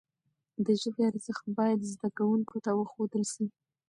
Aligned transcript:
د 0.65 0.67
ژبي 0.81 1.01
ارزښت 1.11 1.45
باید 1.57 1.87
زدهکوونکو 1.91 2.55
ته 2.65 2.71
وښودل 2.73 3.23
سي. 3.33 3.45